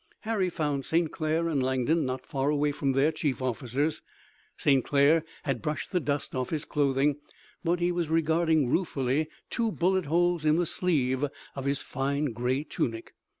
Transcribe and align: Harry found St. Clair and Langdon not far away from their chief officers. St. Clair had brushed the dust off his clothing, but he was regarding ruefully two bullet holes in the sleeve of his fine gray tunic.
Harry 0.21 0.49
found 0.49 0.83
St. 0.83 1.11
Clair 1.11 1.47
and 1.47 1.61
Langdon 1.61 2.05
not 2.05 2.25
far 2.25 2.49
away 2.49 2.71
from 2.71 2.93
their 2.93 3.11
chief 3.11 3.39
officers. 3.39 4.01
St. 4.57 4.83
Clair 4.83 5.23
had 5.43 5.61
brushed 5.61 5.91
the 5.91 5.99
dust 5.99 6.33
off 6.33 6.49
his 6.49 6.65
clothing, 6.65 7.17
but 7.63 7.79
he 7.79 7.91
was 7.91 8.09
regarding 8.09 8.67
ruefully 8.71 9.29
two 9.51 9.71
bullet 9.71 10.05
holes 10.05 10.43
in 10.43 10.55
the 10.55 10.65
sleeve 10.65 11.25
of 11.55 11.65
his 11.65 11.83
fine 11.83 12.33
gray 12.33 12.63
tunic. 12.63 13.13